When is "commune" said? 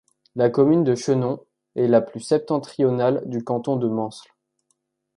0.49-0.83